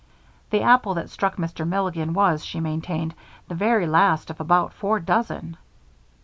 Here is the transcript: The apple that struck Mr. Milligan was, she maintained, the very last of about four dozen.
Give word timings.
The 0.49 0.61
apple 0.63 0.95
that 0.95 1.11
struck 1.11 1.35
Mr. 1.35 1.63
Milligan 1.67 2.15
was, 2.15 2.43
she 2.43 2.59
maintained, 2.59 3.13
the 3.47 3.53
very 3.53 3.85
last 3.85 4.31
of 4.31 4.39
about 4.39 4.73
four 4.73 4.99
dozen. 4.99 5.57